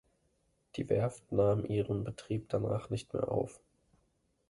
[0.77, 3.61] Die Werft nahm ihren Betrieb danach nicht mehr auf.